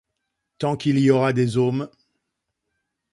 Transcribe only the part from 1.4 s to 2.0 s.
ohms!